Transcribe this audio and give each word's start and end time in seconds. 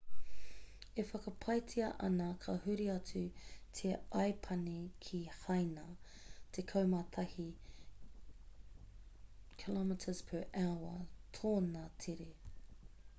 e 1.01 1.03
whakapaetia 1.09 1.89
ana 2.05 2.29
ka 2.43 2.55
huri 2.63 2.87
atu 2.93 3.21
te 3.79 3.91
aipani 4.21 4.77
ki 5.05 5.19
haina 5.43 5.83
tekau 6.59 6.89
mā 6.95 7.03
tahi 7.19 7.47
kph 9.61 10.51
tōna 11.41 11.89
tere 12.07 12.31